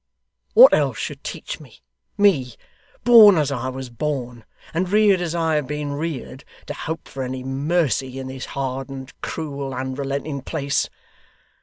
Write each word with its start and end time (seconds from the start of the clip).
What 0.55 0.73
else 0.73 0.97
should 0.97 1.23
teach 1.23 1.59
me 1.59 1.83
me, 2.17 2.55
born 3.03 3.37
as 3.37 3.51
I 3.51 3.69
was 3.69 3.91
born, 3.91 4.45
and 4.73 4.89
reared 4.89 5.21
as 5.21 5.35
I 5.35 5.57
have 5.57 5.67
been 5.67 5.91
reared 5.91 6.43
to 6.65 6.73
hope 6.73 7.07
for 7.07 7.21
any 7.21 7.43
mercy 7.43 8.17
in 8.17 8.25
this 8.25 8.45
hardened, 8.57 9.13
cruel, 9.21 9.75
unrelenting 9.75 10.41
place! 10.41 10.89